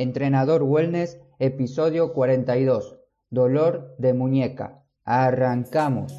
Entrenador 0.00 0.62
Wellness, 0.62 1.20
episodio 1.38 2.14
42. 2.14 2.96
Dolor 3.28 3.96
de 3.98 4.14
muñeca. 4.14 4.82
Arrancamos. 5.04 6.14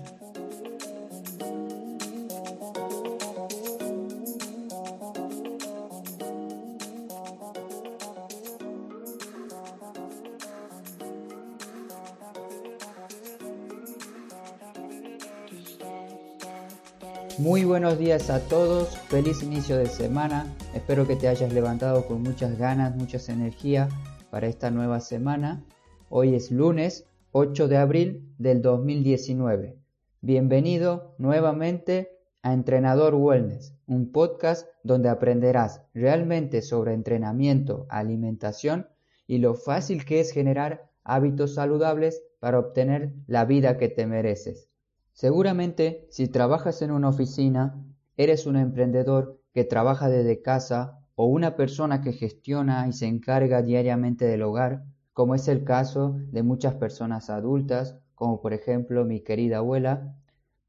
Muy 17.37 17.63
buenos 17.63 17.97
días 17.97 18.29
a 18.29 18.39
todos, 18.47 18.97
feliz 19.07 19.41
inicio 19.41 19.77
de 19.77 19.85
semana, 19.85 20.53
espero 20.75 21.07
que 21.07 21.15
te 21.15 21.29
hayas 21.29 21.53
levantado 21.53 22.05
con 22.05 22.21
muchas 22.21 22.57
ganas, 22.57 22.95
muchas 22.95 23.29
energías 23.29 23.91
para 24.29 24.47
esta 24.47 24.69
nueva 24.69 24.99
semana. 24.99 25.63
Hoy 26.09 26.35
es 26.35 26.51
lunes 26.51 27.05
8 27.31 27.69
de 27.69 27.77
abril 27.77 28.33
del 28.37 28.61
2019. 28.61 29.77
Bienvenido 30.19 31.15
nuevamente 31.17 32.19
a 32.43 32.53
Entrenador 32.53 33.15
Wellness, 33.15 33.73
un 33.87 34.11
podcast 34.11 34.67
donde 34.83 35.07
aprenderás 35.07 35.81
realmente 35.93 36.61
sobre 36.61 36.93
entrenamiento, 36.93 37.87
alimentación 37.89 38.87
y 39.25 39.37
lo 39.37 39.55
fácil 39.55 40.03
que 40.03 40.19
es 40.19 40.31
generar 40.31 40.91
hábitos 41.03 41.55
saludables 41.55 42.21
para 42.39 42.59
obtener 42.59 43.13
la 43.25 43.45
vida 43.45 43.77
que 43.77 43.87
te 43.87 44.05
mereces. 44.05 44.70
Seguramente, 45.13 46.07
si 46.09 46.27
trabajas 46.27 46.81
en 46.81 46.91
una 46.91 47.09
oficina, 47.09 47.83
eres 48.17 48.45
un 48.45 48.55
emprendedor 48.55 49.39
que 49.53 49.63
trabaja 49.63 50.09
desde 50.09 50.41
casa 50.41 50.99
o 51.15 51.25
una 51.25 51.55
persona 51.55 52.01
que 52.01 52.13
gestiona 52.13 52.87
y 52.87 52.93
se 52.93 53.05
encarga 53.07 53.61
diariamente 53.61 54.25
del 54.25 54.43
hogar, 54.43 54.83
como 55.13 55.35
es 55.35 55.47
el 55.47 55.63
caso 55.63 56.15
de 56.31 56.43
muchas 56.43 56.75
personas 56.75 57.29
adultas, 57.29 57.97
como 58.15 58.41
por 58.41 58.53
ejemplo 58.53 59.05
mi 59.05 59.21
querida 59.21 59.57
abuela, 59.57 60.15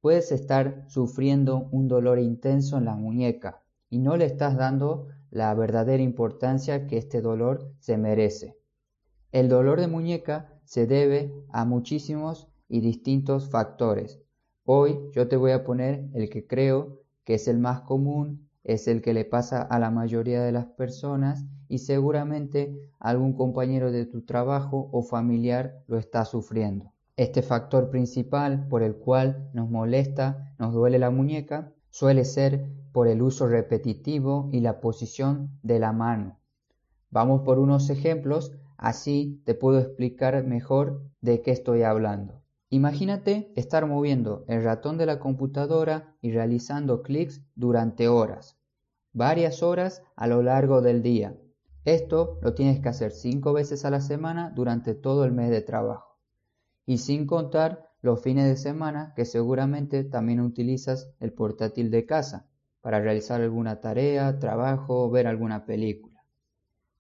puedes 0.01 0.33
estar 0.33 0.85
sufriendo 0.89 1.69
un 1.71 1.89
dolor 1.89 2.19
intenso 2.19 2.77
en 2.77 2.85
la 2.87 2.97
muñeca 2.97 3.63
y 3.89 4.01
no 4.01 4.17
le 4.17 4.25
estás 4.25 4.57
dando 4.57 5.07
la 5.31 5.55
verdadera 5.55 6.03
importancia 6.03 6.87
que 6.87 6.99
este 6.99 7.23
dolor 7.23 7.73
se 7.79 7.97
merece. 7.97 8.59
El 9.31 9.49
dolor 9.49 9.81
de 9.81 9.87
muñeca 9.87 10.53
se 10.65 10.87
debe 10.87 11.33
a 11.51 11.65
muchísimos 11.65 12.49
y 12.69 12.81
distintos 12.81 13.49
factores, 13.49 14.21
Hoy 14.65 15.11
yo 15.13 15.27
te 15.27 15.37
voy 15.37 15.51
a 15.51 15.65
poner 15.65 16.09
el 16.15 16.31
que 16.31 16.47
creo 16.47 17.01
que 17.25 17.35
es 17.35 17.49
el 17.49 17.59
más 17.59 17.81
común, 17.81 18.49
es 18.63 18.87
el 18.87 19.03
que 19.03 19.13
le 19.13 19.25
pasa 19.25 19.61
a 19.61 19.81
la 19.81 19.91
mayoría 19.91 20.41
de 20.41 20.53
las 20.53 20.67
personas 20.67 21.45
y 21.69 21.79
seguramente 21.79 22.79
algún 23.01 23.33
compañero 23.33 23.91
de 23.91 24.07
tu 24.07 24.23
trabajo 24.23 24.89
o 24.93 25.03
familiar 25.03 25.83
lo 25.89 25.99
está 25.99 26.25
sufriendo. 26.25 26.93
Este 27.17 27.43
factor 27.43 27.91
principal 27.91 28.69
por 28.69 28.85
el 28.85 28.95
cual 28.95 29.51
nos 29.53 29.69
molesta, 29.69 30.55
nos 30.61 30.73
duele 30.73 31.01
la 31.01 31.11
muñeca, 31.11 31.73
suele 31.91 32.25
ser 32.25 32.71
por 32.93 33.09
el 33.09 33.21
uso 33.21 33.49
repetitivo 33.49 34.49
y 34.53 34.61
la 34.61 34.81
posición 34.81 35.59
de 35.65 35.81
la 35.81 35.93
mano. 35.93 36.39
Vamos 37.11 37.43
por 37.43 37.59
unos 37.59 37.91
ejemplos, 37.91 38.53
así 38.77 39.43
te 39.45 39.55
puedo 39.55 39.81
explicar 39.81 40.45
mejor 40.45 41.03
de 41.21 41.43
qué 41.43 41.51
estoy 41.51 41.83
hablando. 41.83 42.42
Imagínate 42.73 43.53
estar 43.55 43.85
moviendo 43.85 44.47
el 44.49 44.65
ratón 44.65 44.97
de 44.97 45.05
la 45.05 45.21
computadora 45.21 46.17
y 46.23 46.33
realizando 46.33 47.03
clics 47.03 47.43
durante 47.55 48.09
horas, 48.09 48.57
varias 49.13 49.63
horas 49.63 50.03
a 50.17 50.27
lo 50.27 50.43
largo 50.43 50.81
del 50.81 51.03
día. 51.03 51.37
Esto 51.85 52.39
lo 52.41 52.55
tienes 52.55 52.81
que 52.81 52.89
hacer 52.89 53.13
cinco 53.13 53.53
veces 53.53 53.85
a 53.85 53.91
la 53.91 54.01
semana 54.01 54.55
durante 54.57 54.95
todo 54.95 55.27
el 55.27 55.33
mes 55.33 55.51
de 55.51 55.61
trabajo. 55.61 56.17
Y 56.87 56.97
sin 56.97 57.27
contar 57.27 57.91
los 58.01 58.23
fines 58.23 58.47
de 58.47 58.57
semana 58.57 59.13
que 59.17 59.27
seguramente 59.27 60.03
también 60.03 60.41
utilizas 60.41 61.13
el 61.21 61.35
portátil 61.35 61.91
de 61.91 62.07
casa 62.07 62.49
para 62.81 63.01
realizar 63.01 63.43
alguna 63.43 63.81
tarea, 63.81 64.39
trabajo 64.39 65.05
o 65.05 65.11
ver 65.11 65.27
alguna 65.27 65.67
película. 65.67 66.25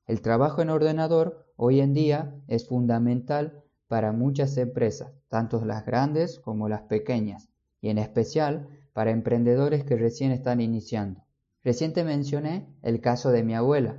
El 0.06 0.20
trabajo 0.20 0.60
en 0.60 0.68
ordenador 0.68 1.46
hoy 1.56 1.80
en 1.80 1.94
día 1.94 2.34
es 2.46 2.68
fundamental 2.68 3.61
para 3.92 4.12
muchas 4.12 4.56
empresas, 4.56 5.12
tanto 5.28 5.62
las 5.66 5.84
grandes 5.84 6.40
como 6.40 6.66
las 6.66 6.80
pequeñas, 6.80 7.50
y 7.82 7.90
en 7.90 7.98
especial 7.98 8.66
para 8.94 9.10
emprendedores 9.10 9.84
que 9.84 9.96
recién 9.96 10.32
están 10.32 10.62
iniciando. 10.62 11.26
Reciente 11.62 12.02
mencioné 12.02 12.74
el 12.80 13.02
caso 13.02 13.30
de 13.32 13.42
mi 13.42 13.54
abuela. 13.54 13.98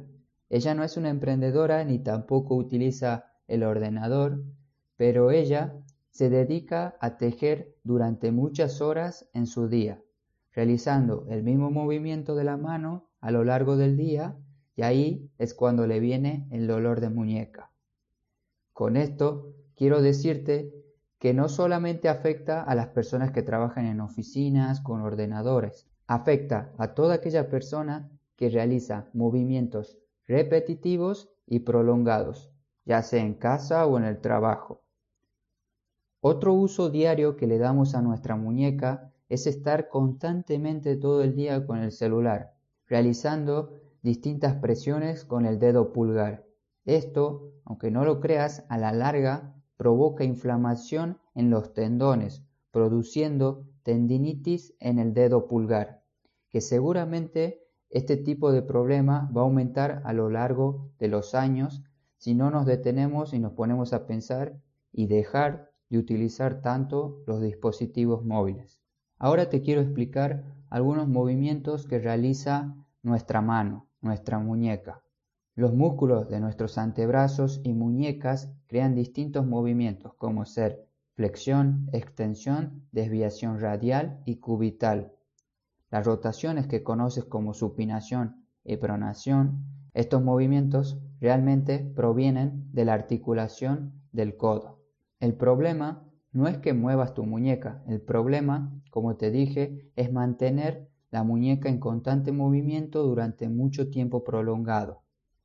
Ella 0.49 0.73
no 0.73 0.83
es 0.83 0.97
una 0.97 1.11
emprendedora 1.11 1.83
ni 1.83 1.99
tampoco 1.99 2.55
utiliza 2.55 3.25
el 3.47 3.61
ordenador, 3.61 4.43
pero 4.97 5.29
ella 5.29 5.75
se 6.09 6.31
dedica 6.31 6.97
a 6.99 7.17
tejer 7.17 7.75
durante 7.83 8.31
muchas 8.31 8.81
horas 8.81 9.29
en 9.31 9.45
su 9.45 9.67
día, 9.67 10.01
realizando 10.53 11.27
el 11.29 11.43
mismo 11.43 11.69
movimiento 11.69 12.33
de 12.33 12.45
la 12.45 12.57
mano 12.57 13.11
a 13.21 13.29
lo 13.29 13.43
largo 13.43 13.77
del 13.77 13.95
día 13.95 14.35
y 14.75 14.81
ahí 14.81 15.29
es 15.37 15.53
cuando 15.53 15.85
le 15.85 15.99
viene 15.99 16.47
el 16.49 16.65
dolor 16.65 16.99
de 16.99 17.11
muñeca. 17.11 17.69
Con 18.73 18.97
esto 18.97 19.53
quiero 19.75 20.01
decirte 20.01 20.73
que 21.19 21.33
no 21.33 21.47
solamente 21.47 22.09
afecta 22.09 22.61
a 22.61 22.75
las 22.75 22.87
personas 22.87 23.31
que 23.31 23.43
trabajan 23.43 23.85
en 23.85 24.01
oficinas 24.01 24.81
con 24.81 25.01
ordenadores, 25.01 25.87
afecta 26.07 26.73
a 26.77 26.93
toda 26.93 27.15
aquella 27.15 27.49
persona 27.49 28.09
que 28.35 28.49
realiza 28.49 29.09
movimientos 29.13 29.97
repetitivos 30.27 31.29
y 31.45 31.59
prolongados, 31.59 32.51
ya 32.85 33.01
sea 33.01 33.23
en 33.23 33.35
casa 33.35 33.85
o 33.85 33.97
en 33.97 34.05
el 34.05 34.19
trabajo. 34.19 34.81
Otro 36.19 36.53
uso 36.53 36.89
diario 36.89 37.35
que 37.35 37.47
le 37.47 37.57
damos 37.57 37.95
a 37.95 38.01
nuestra 38.01 38.35
muñeca 38.35 39.11
es 39.29 39.47
estar 39.47 39.89
constantemente 39.89 40.95
todo 40.95 41.23
el 41.23 41.35
día 41.35 41.65
con 41.65 41.79
el 41.79 41.91
celular, 41.91 42.53
realizando 42.87 43.79
distintas 44.01 44.55
presiones 44.55 45.25
con 45.25 45.45
el 45.45 45.59
dedo 45.59 45.91
pulgar. 45.93 46.45
Esto, 46.85 47.51
aunque 47.65 47.91
no 47.91 48.05
lo 48.05 48.19
creas, 48.19 48.65
a 48.69 48.77
la 48.77 48.91
larga 48.91 49.53
provoca 49.83 50.23
inflamación 50.23 51.17
en 51.35 51.49
los 51.49 51.73
tendones, 51.73 52.41
produciendo 52.71 53.67
tendinitis 53.83 54.73
en 54.79 54.97
el 54.97 55.13
dedo 55.13 55.45
pulgar, 55.45 56.05
que 56.47 56.61
seguramente 56.61 57.67
este 57.89 58.15
tipo 58.15 58.53
de 58.53 58.61
problema 58.61 59.29
va 59.35 59.41
a 59.41 59.43
aumentar 59.43 60.01
a 60.05 60.13
lo 60.13 60.29
largo 60.29 60.89
de 60.99 61.09
los 61.09 61.35
años 61.35 61.83
si 62.15 62.33
no 62.33 62.49
nos 62.49 62.65
detenemos 62.65 63.33
y 63.33 63.39
nos 63.39 63.51
ponemos 63.51 63.91
a 63.91 64.07
pensar 64.07 64.57
y 64.93 65.07
dejar 65.07 65.73
de 65.89 65.97
utilizar 65.97 66.61
tanto 66.61 67.21
los 67.27 67.41
dispositivos 67.41 68.23
móviles. 68.23 68.79
Ahora 69.17 69.49
te 69.49 69.61
quiero 69.61 69.81
explicar 69.81 70.45
algunos 70.69 71.09
movimientos 71.09 71.87
que 71.87 71.99
realiza 71.99 72.73
nuestra 73.01 73.41
mano, 73.41 73.89
nuestra 73.99 74.39
muñeca. 74.39 75.02
Los 75.55 75.71
músculos 75.71 76.29
de 76.29 76.39
nuestros 76.39 76.79
antebrazos 76.79 77.61
y 77.63 77.73
muñecas 77.73 78.51
crean 78.65 78.95
distintos 78.95 79.45
movimientos 79.45 80.15
como 80.15 80.45
ser 80.45 80.87
flexión, 81.13 81.89
extensión, 81.93 82.87
desviación 82.91 83.59
radial 83.59 84.19
y 84.25 84.37
cubital. 84.37 85.13
Las 85.91 86.07
rotaciones 86.07 86.65
que 86.65 86.81
conoces 86.81 87.25
como 87.25 87.53
supinación 87.53 88.47
y 88.63 88.77
pronación, 88.77 89.63
estos 89.93 90.23
movimientos 90.23 90.99
realmente 91.21 91.77
provienen 91.95 92.67
de 92.73 92.85
la 92.85 92.95
articulación 92.95 93.93
del 94.11 94.35
codo. 94.35 94.79
El 95.19 95.35
problema 95.35 96.03
no 96.31 96.47
es 96.47 96.57
que 96.57 96.73
muevas 96.73 97.13
tu 97.13 97.25
muñeca, 97.27 97.83
el 97.87 98.01
problema, 98.01 98.73
como 98.89 99.17
te 99.17 99.29
dije, 99.29 99.91
es 99.95 100.11
mantener 100.11 100.89
la 101.11 101.23
muñeca 101.23 101.69
en 101.69 101.79
constante 101.79 102.31
movimiento 102.31 103.03
durante 103.03 103.49
mucho 103.49 103.91
tiempo 103.91 104.23
prolongado. 104.23 105.02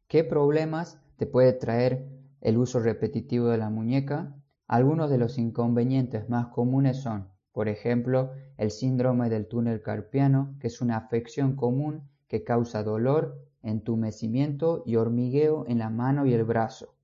¿Qué 0.08 0.24
problemas 0.24 0.98
te 1.18 1.26
puede 1.26 1.52
traer 1.52 2.08
el 2.40 2.56
uso 2.56 2.80
repetitivo 2.80 3.48
de 3.48 3.58
la 3.58 3.68
muñeca? 3.68 4.34
Algunos 4.66 5.10
de 5.10 5.18
los 5.18 5.36
inconvenientes 5.36 6.30
más 6.30 6.46
comunes 6.46 6.96
son, 6.96 7.28
por 7.52 7.68
ejemplo, 7.68 8.32
el 8.56 8.70
síndrome 8.70 9.28
del 9.28 9.48
túnel 9.48 9.82
carpiano, 9.82 10.56
que 10.60 10.68
es 10.68 10.80
una 10.80 10.96
afección 10.96 11.56
común 11.56 12.08
que 12.26 12.42
causa 12.42 12.82
dolor, 12.82 13.38
entumecimiento 13.62 14.82
y 14.86 14.96
hormigueo 14.96 15.66
en 15.68 15.76
la 15.76 15.90
mano 15.90 16.24
y 16.24 16.32
el 16.32 16.44
brazo. 16.44 16.94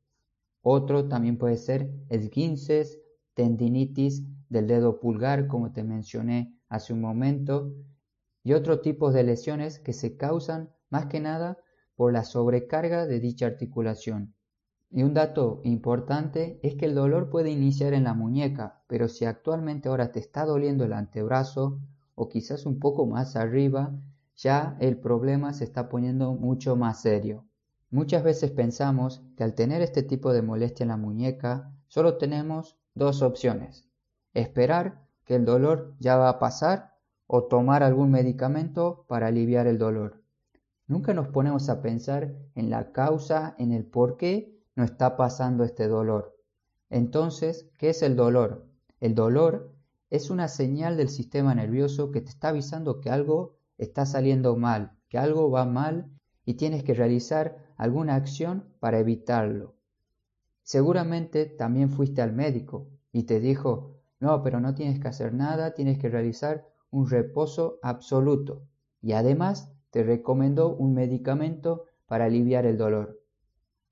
Otro 0.63 1.07
también 1.07 1.37
puede 1.37 1.59
ser 1.59 1.91
esguinces, 2.09 3.03
tendinitis 3.35 4.25
del 4.49 4.67
dedo 4.67 4.99
pulgar, 4.99 5.47
como 5.47 5.73
te 5.73 5.85
mencioné 5.85 6.59
hace 6.71 6.95
un 6.95 7.03
momento, 7.03 7.71
y 8.43 8.55
otros 8.55 8.81
tipos 8.81 9.13
de 9.13 9.25
lesiones 9.25 9.79
que 9.79 9.93
se 9.93 10.17
causan 10.17 10.71
más 10.89 11.05
que 11.05 11.21
nada 11.21 11.59
por 11.97 12.13
la 12.13 12.25
sobrecarga 12.25 13.07
de 13.07 13.21
dicha 13.21 13.47
articulación. 13.47 14.35
Y 14.91 15.03
un 15.03 15.15
dato 15.15 15.61
importante 15.65 16.61
es 16.63 16.77
que 16.77 16.87
el 16.87 16.95
dolor 16.95 17.31
puede 17.31 17.51
iniciar 17.51 17.95
en 17.95 18.05
la 18.05 18.15
muñeca, 18.15 18.83
pero 18.87 19.09
si 19.09 19.25
actualmente 19.25 19.89
ahora 19.89 20.13
te 20.13 20.21
está 20.21 20.45
doliendo 20.45 20.85
el 20.85 20.93
antebrazo 20.93 21.81
o 22.15 22.29
quizás 22.29 22.65
un 22.65 22.79
poco 22.79 23.07
más 23.07 23.35
arriba, 23.37 23.93
ya 24.37 24.77
el 24.81 24.97
problema 24.99 25.53
se 25.53 25.65
está 25.65 25.89
poniendo 25.89 26.35
mucho 26.35 26.77
más 26.77 27.01
serio. 27.01 27.45
Muchas 27.91 28.25
veces 28.25 28.51
pensamos 28.51 29.23
que 29.37 29.45
al 29.45 29.55
tener 29.55 29.83
este 29.83 30.03
tipo 30.03 30.33
de 30.33 30.43
molestia 30.43 30.85
en 30.85 30.89
la 30.89 30.97
muñeca, 30.97 31.73
solo 31.87 32.17
tenemos 32.17 32.77
dos 32.95 33.23
opciones. 33.23 33.89
Esperar 34.33 35.07
que 35.25 35.37
el 35.37 35.45
dolor 35.45 35.95
ya 36.01 36.17
va 36.17 36.29
a 36.29 36.39
pasar 36.39 36.95
o 37.27 37.45
tomar 37.45 37.83
algún 37.83 38.11
medicamento 38.11 39.05
para 39.09 39.29
aliviar 39.29 39.67
el 39.67 39.79
dolor. 39.79 40.24
Nunca 40.87 41.15
nos 41.15 41.29
ponemos 41.29 41.69
a 41.69 41.81
pensar 41.81 42.35
en 42.55 42.69
la 42.69 42.93
causa, 42.93 43.55
en 43.59 43.73
el 43.73 43.87
por 43.87 44.17
qué 44.17 44.61
nos 44.77 44.91
está 44.91 45.17
pasando 45.17 45.65
este 45.65 45.89
dolor. 45.89 46.37
Entonces, 46.91 47.71
¿qué 47.79 47.91
es 47.91 48.03
el 48.03 48.17
dolor? 48.17 48.67
El 49.01 49.15
dolor 49.15 49.73
es 50.11 50.31
una 50.31 50.49
señal 50.49 50.97
del 50.97 51.09
sistema 51.09 51.55
nervioso 51.55 52.11
que 52.11 52.21
te 52.21 52.29
está 52.29 52.49
avisando 52.49 53.01
que 53.01 53.11
algo 53.11 53.57
está 53.79 54.07
saliendo 54.07 54.57
mal, 54.57 54.93
que 55.09 55.19
algo 55.19 55.51
va 55.51 55.65
mal 55.65 56.11
y 56.45 56.55
tienes 56.55 56.85
que 56.85 56.95
realizar 56.95 57.57
alguna 57.77 58.15
acción 58.15 58.65
para 58.79 58.99
evitarlo. 58.99 59.75
Seguramente 60.63 61.47
también 61.47 61.91
fuiste 61.91 62.23
al 62.23 62.33
médico 62.33 62.89
y 63.11 63.25
te 63.25 63.41
dijo, 63.41 64.01
no, 64.21 64.43
pero 64.43 64.61
no 64.61 64.75
tienes 64.75 65.01
que 65.01 65.09
hacer 65.09 65.33
nada, 65.35 65.75
tienes 65.75 65.99
que 65.99 66.09
realizar 66.09 66.67
un 66.91 67.09
reposo 67.09 67.79
absoluto 67.83 68.63
y 69.01 69.13
además 69.13 69.74
te 69.95 70.03
recomendó 70.03 70.75
un 70.75 70.93
medicamento 70.93 71.85
para 72.07 72.25
aliviar 72.25 72.67
el 72.67 72.77
dolor. 72.77 73.23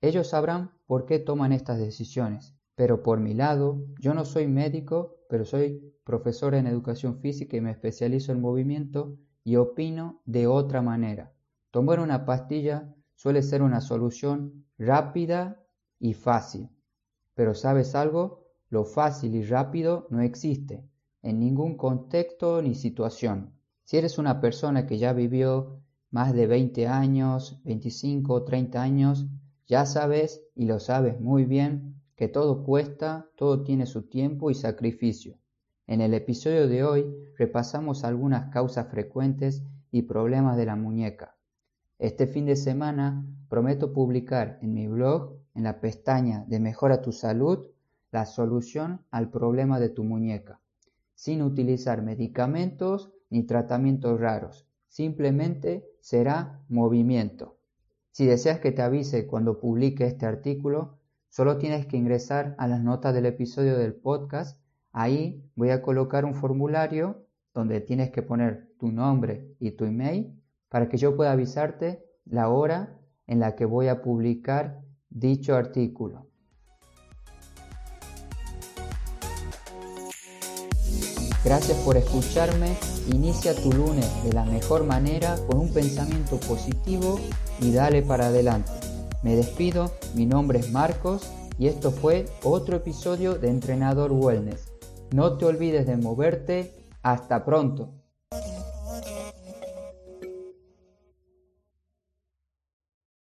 Ellos 0.01 0.27
sabrán 0.27 0.71
por 0.85 1.05
qué 1.05 1.17
toman 1.17 1.53
estas 1.53 1.79
decisiones, 1.79 2.57
pero 2.75 3.03
por 3.03 3.21
mi 3.21 3.33
lado, 3.33 3.85
yo 4.01 4.13
no 4.13 4.25
soy 4.25 4.47
médico, 4.47 5.15
pero 5.29 5.45
soy 5.45 5.95
profesor 6.03 6.55
en 6.55 6.67
educación 6.67 7.19
física 7.19 7.55
y 7.55 7.61
me 7.61 7.71
especializo 7.71 8.33
en 8.33 8.41
movimiento 8.41 9.17
y 9.45 9.55
opino 9.55 10.21
de 10.25 10.45
otra 10.45 10.81
manera. 10.81 11.31
Tomar 11.71 12.01
una 12.01 12.25
pastilla 12.25 12.93
suele 13.15 13.41
ser 13.41 13.61
una 13.61 13.79
solución 13.79 14.65
rápida 14.77 15.63
y 15.99 16.15
fácil. 16.15 16.67
Pero 17.33 17.53
¿sabes 17.55 17.95
algo? 17.95 18.49
Lo 18.67 18.83
fácil 18.83 19.35
y 19.35 19.43
rápido 19.45 20.07
no 20.09 20.19
existe 20.19 20.83
en 21.21 21.39
ningún 21.39 21.77
contexto 21.77 22.61
ni 22.61 22.75
situación. 22.75 23.53
Si 23.85 23.95
eres 23.95 24.17
una 24.17 24.41
persona 24.41 24.85
que 24.85 24.97
ya 24.97 25.13
vivió 25.13 25.79
más 26.13 26.31
de 26.31 26.45
20 26.45 26.87
años, 26.87 27.59
25 27.63 28.33
o 28.35 28.43
30 28.43 28.79
años, 28.79 29.25
ya 29.65 29.87
sabes 29.87 30.43
y 30.53 30.65
lo 30.65 30.79
sabes 30.79 31.19
muy 31.19 31.43
bien 31.43 31.95
que 32.15 32.27
todo 32.27 32.63
cuesta, 32.63 33.31
todo 33.35 33.63
tiene 33.63 33.87
su 33.87 34.03
tiempo 34.03 34.51
y 34.51 34.53
sacrificio. 34.53 35.39
En 35.87 36.01
el 36.01 36.13
episodio 36.13 36.67
de 36.67 36.83
hoy 36.83 37.05
repasamos 37.35 38.03
algunas 38.03 38.51
causas 38.51 38.89
frecuentes 38.91 39.63
y 39.89 40.03
problemas 40.03 40.55
de 40.55 40.67
la 40.67 40.75
muñeca. 40.75 41.35
Este 41.97 42.27
fin 42.27 42.45
de 42.45 42.57
semana 42.57 43.25
prometo 43.49 43.91
publicar 43.91 44.59
en 44.61 44.75
mi 44.75 44.87
blog, 44.87 45.39
en 45.55 45.63
la 45.63 45.81
pestaña 45.81 46.45
de 46.47 46.59
Mejora 46.59 47.01
tu 47.01 47.11
salud, 47.11 47.65
la 48.11 48.27
solución 48.27 49.01
al 49.09 49.31
problema 49.31 49.79
de 49.79 49.89
tu 49.89 50.03
muñeca, 50.03 50.61
sin 51.15 51.41
utilizar 51.41 52.03
medicamentos 52.03 53.11
ni 53.31 53.41
tratamientos 53.47 54.19
raros. 54.19 54.67
Simplemente 54.87 55.89
será 56.03 56.59
movimiento. 56.67 57.57
Si 58.11 58.25
deseas 58.25 58.59
que 58.59 58.73
te 58.73 58.81
avise 58.81 59.25
cuando 59.25 59.61
publique 59.61 60.05
este 60.05 60.25
artículo, 60.25 60.97
solo 61.29 61.57
tienes 61.57 61.85
que 61.85 61.95
ingresar 61.95 62.55
a 62.57 62.67
las 62.67 62.81
notas 62.83 63.13
del 63.13 63.25
episodio 63.25 63.77
del 63.77 63.93
podcast. 63.93 64.59
Ahí 64.91 65.49
voy 65.55 65.69
a 65.69 65.81
colocar 65.81 66.25
un 66.25 66.35
formulario 66.35 67.25
donde 67.53 67.79
tienes 67.79 68.11
que 68.11 68.21
poner 68.21 68.73
tu 68.77 68.91
nombre 68.91 69.55
y 69.59 69.71
tu 69.71 69.85
email 69.85 70.37
para 70.67 70.89
que 70.89 70.97
yo 70.97 71.15
pueda 71.15 71.31
avisarte 71.31 72.03
la 72.25 72.49
hora 72.49 72.99
en 73.25 73.39
la 73.39 73.55
que 73.55 73.63
voy 73.63 73.87
a 73.87 74.01
publicar 74.01 74.81
dicho 75.09 75.55
artículo. 75.55 76.27
Gracias 81.43 81.77
por 81.79 81.97
escucharme. 81.97 82.77
Inicia 83.11 83.53
tu 83.53 83.71
lunes 83.73 84.09
de 84.23 84.31
la 84.31 84.45
mejor 84.45 84.85
manera 84.85 85.35
con 85.47 85.59
un 85.59 85.73
pensamiento 85.73 86.37
positivo 86.39 87.19
y 87.59 87.71
dale 87.71 88.01
para 88.01 88.27
adelante. 88.27 88.71
Me 89.23 89.35
despido, 89.35 89.91
mi 90.15 90.25
nombre 90.25 90.59
es 90.59 90.71
Marcos 90.71 91.29
y 91.57 91.67
esto 91.67 91.91
fue 91.91 92.25
otro 92.43 92.77
episodio 92.77 93.35
de 93.35 93.49
Entrenador 93.49 94.13
Wellness. 94.13 94.71
No 95.11 95.37
te 95.37 95.45
olvides 95.45 95.85
de 95.85 95.97
moverte. 95.97 96.73
Hasta 97.01 97.43
pronto. 97.43 98.02